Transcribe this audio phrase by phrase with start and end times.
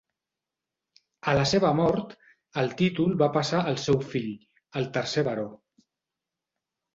[1.33, 2.15] A la seva mort,
[2.61, 4.33] el títol va passar al seu fill,
[4.81, 5.47] el tercer Baró.